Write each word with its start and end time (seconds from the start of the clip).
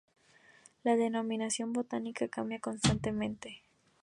La 0.83 0.95
denominación 0.95 1.73
botánica 1.73 2.27
cambia 2.27 2.57
constantemente. 2.57 3.61